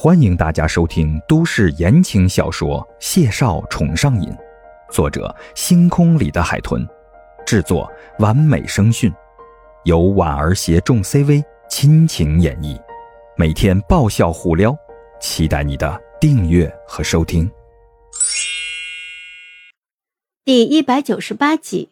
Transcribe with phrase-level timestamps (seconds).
[0.00, 4.30] 欢迎大家收听都市言情小说《谢少宠上瘾》，
[4.92, 6.86] 作者：星空里的海豚，
[7.44, 9.12] 制作：完美声讯，
[9.82, 12.80] 由婉儿携众 CV 亲情演绎，
[13.36, 14.72] 每天爆笑互撩，
[15.20, 17.50] 期待你的订阅和收听。
[20.44, 21.88] 第一百九十八集，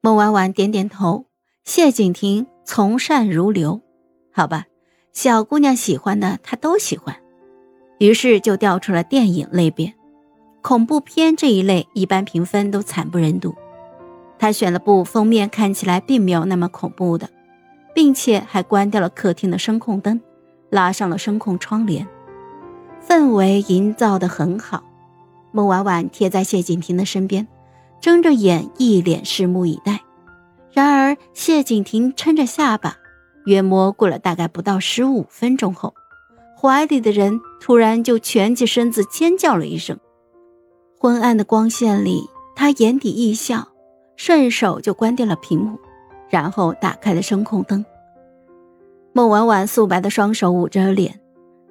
[0.00, 1.26] 孟婉婉点点头，
[1.62, 3.80] 谢景亭从善如流，
[4.32, 4.66] 好吧。
[5.12, 7.14] 小姑娘喜欢的，他都喜欢，
[7.98, 9.92] 于是就调出了电影类别，
[10.62, 13.54] 恐怖片这一类一般评分都惨不忍睹。
[14.38, 17.28] 他选了部封面看起来并没有那么恐怖的，
[17.94, 20.18] 并且还关掉了客厅的声控灯，
[20.70, 22.08] 拉上了声控窗帘，
[23.06, 24.82] 氛围营造的很好。
[25.52, 27.46] 孟婉婉贴在谢景亭的身边，
[28.00, 30.00] 睁着眼，一脸拭目以待。
[30.72, 32.96] 然而谢景亭撑着下巴。
[33.44, 35.94] 约摸过了大概不到十五分钟后，
[36.60, 39.98] 怀里的人突然就蜷起身子尖叫了一声。
[40.98, 43.68] 昏暗的光线里，他眼底一笑，
[44.16, 45.78] 顺手就关掉了屏幕，
[46.28, 47.84] 然后打开了声控灯。
[49.12, 51.20] 孟婉婉素白的双手捂着脸，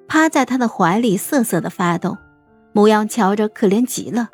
[0.07, 2.17] 趴在他的怀里瑟瑟的发抖，
[2.73, 4.29] 模样瞧着可怜极了。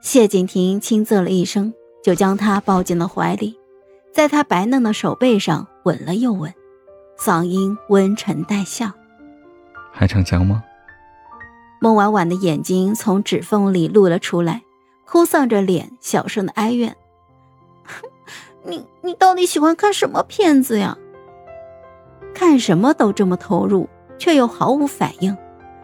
[0.00, 3.56] 谢景亭轻啧了一声，就将她抱进了怀里。
[4.14, 6.54] 在他白嫩的手背上吻了又吻，
[7.18, 8.92] 嗓音温沉带笑
[9.92, 10.62] ：“还逞强吗？”
[11.82, 14.62] 孟婉婉的眼睛从指缝里露了出来，
[15.04, 16.96] 哭丧着脸，小声的哀怨
[18.62, 20.96] ：“你你到底喜欢看什么片子呀？
[22.32, 25.36] 看什么都这么投入，却又毫无反应，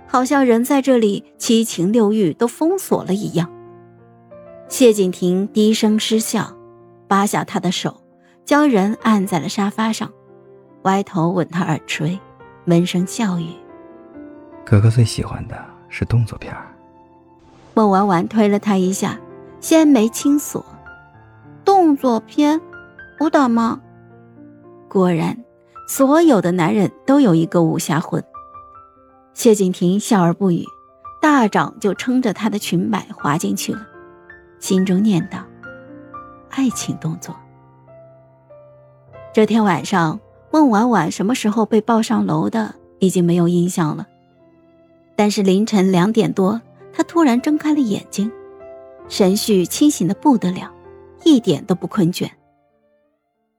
[0.07, 3.51] 好像人在这里七情六欲都封锁了一样。”
[4.69, 6.57] 谢景亭低声失笑，
[7.09, 8.01] 扒下他的手。
[8.45, 10.11] 将人按在了沙发上，
[10.83, 12.19] 歪头吻他耳垂，
[12.65, 13.55] 闷声笑语
[14.65, 15.57] ：“哥哥最喜欢的
[15.89, 16.55] 是动作片。”
[17.75, 19.19] 孟婉婉推了他一下，
[19.61, 20.65] 纤眉轻锁
[21.65, 22.61] ：“动作片，
[23.21, 23.81] 舞蹈吗？”
[24.89, 25.37] 果然，
[25.87, 28.23] 所有的男人都有一个武侠魂。
[29.33, 30.65] 谢景亭笑而不语，
[31.23, 33.87] 大掌就撑着她的裙摆滑进去了，
[34.59, 35.39] 心中念道
[36.51, 37.35] ：“爱情动作。”
[39.33, 40.19] 这天晚上，
[40.51, 44.09] 孟婉婉什么时候被抱上楼的已经没有印象了。
[45.15, 46.61] 但是凌晨两点多，
[46.93, 48.33] 她突然睁开了眼睛，
[49.09, 50.73] 神绪清醒的不得了，
[51.23, 52.29] 一点都不困倦。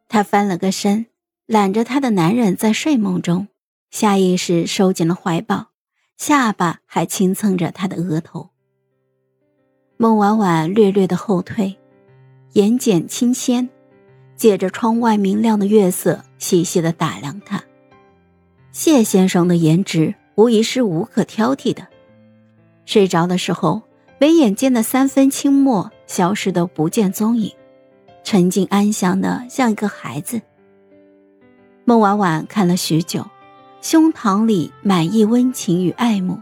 [0.09, 1.06] 她翻了个身，
[1.46, 3.48] 揽着她的男人在睡梦中，
[3.90, 5.68] 下意识收紧了怀抱，
[6.18, 8.50] 下巴还轻蹭着他的额头。
[9.96, 11.78] 孟婉婉略略的后退，
[12.53, 13.70] 眼睑轻掀。
[14.41, 17.63] 借着窗外明亮的月色，细细的打量他。
[18.72, 21.85] 谢先生的颜值无疑是无可挑剔的。
[22.88, 23.84] 睡着的时候，
[24.18, 27.53] 眉眼间的三分清墨消失的不见踪影，
[28.24, 30.41] 沉静安详的像一个孩子。
[31.85, 33.23] 孟婉婉看了许久，
[33.79, 36.40] 胸膛里满溢温情与爱慕，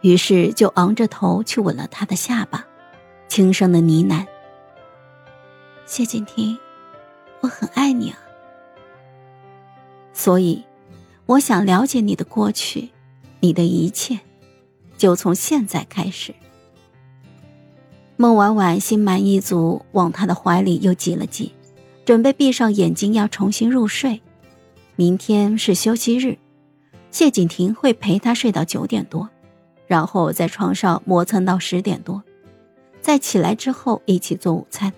[0.00, 2.64] 于是就昂着头去吻了他的下巴，
[3.26, 4.24] 轻声的呢喃
[5.86, 6.56] ：“谢景亭。”
[7.40, 8.18] 我很爱你啊，
[10.12, 10.64] 所以
[11.26, 12.90] 我想了解你的过去，
[13.40, 14.18] 你的一切，
[14.96, 16.34] 就从现在开始。
[18.16, 21.52] 孟婉婉心满意足，往他的怀里又挤了挤，
[22.04, 24.22] 准备闭上眼睛要重新入睡。
[24.96, 26.38] 明天是休息日，
[27.10, 29.28] 谢景亭会陪她睡到九点多，
[29.86, 32.22] 然后在床上磨蹭到十点多，
[33.02, 34.90] 再起来之后一起做午餐。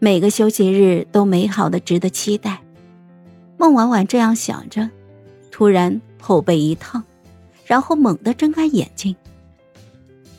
[0.00, 2.62] 每个休息日都美好的值得期待，
[3.56, 4.88] 孟婉婉这样想着，
[5.50, 7.02] 突然后背一烫，
[7.66, 9.16] 然后猛地睁开眼睛。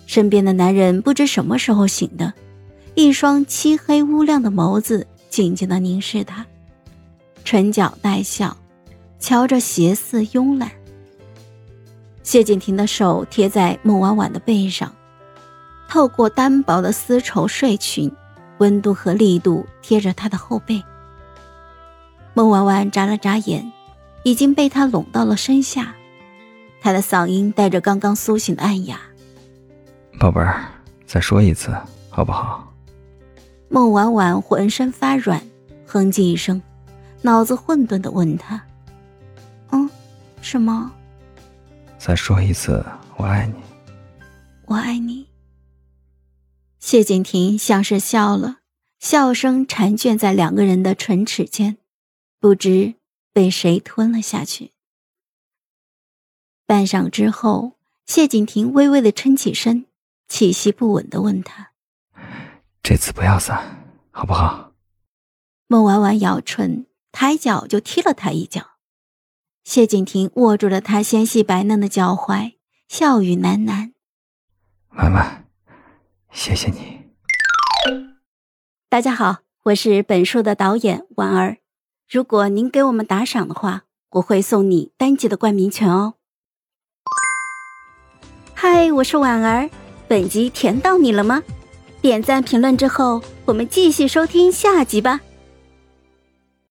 [0.05, 2.33] 身边的男人不知什么时候醒的，
[2.95, 6.45] 一双漆黑乌亮的眸子静静的凝视她，
[7.43, 8.55] 唇角带笑，
[9.19, 10.71] 瞧着邪似慵懒。
[12.23, 14.95] 谢景亭的手贴在孟婉婉的背上，
[15.89, 18.09] 透过单薄的丝绸睡裙。
[18.59, 20.81] 温度和力度贴着他的后背。
[22.33, 23.69] 孟婉婉眨了眨眼，
[24.23, 25.95] 已经被他拢到了身下。
[26.81, 29.01] 他的嗓音带着刚刚苏醒的暗哑
[30.17, 30.63] ：“宝贝儿，
[31.05, 31.75] 再说一次，
[32.09, 32.71] 好不好？”
[33.67, 35.41] 孟婉婉浑身发软，
[35.85, 36.61] 哼唧一声，
[37.21, 38.61] 脑子混沌的问他
[39.71, 39.89] ：“嗯，
[40.41, 40.91] 什么
[41.99, 42.83] ？”“再说一次，
[43.17, 43.53] 我爱你。
[44.65, 45.27] ”“我爱你。”
[46.89, 48.61] 谢景亭像是笑了，
[48.97, 51.77] 笑声缠卷在两个人的唇齿间，
[52.39, 52.95] 不知
[53.31, 54.71] 被谁吞了下去。
[56.65, 57.73] 半晌之后，
[58.07, 59.85] 谢景亭微微的撑起身，
[60.27, 61.73] 气息不稳的问他
[62.81, 64.73] ：“这次不要散，好不好？”
[65.69, 68.71] 孟婉婉咬唇，抬脚就踢了他一脚。
[69.63, 72.55] 谢景亭握住了他纤细白嫩的脚踝，
[72.87, 73.91] 笑语喃喃
[74.97, 75.45] ：“婉婉，
[76.31, 76.99] 谢谢你。”
[78.89, 81.57] 大家好，我是本书的导演婉儿。
[82.09, 86.15] 如果您给我们打赏的话，我会送你单集的冠名权哦。
[88.53, 89.69] 嗨，我是婉儿，
[90.07, 91.43] 本集甜到你了吗？
[92.01, 95.21] 点赞评论之后，我们继续收听下集吧。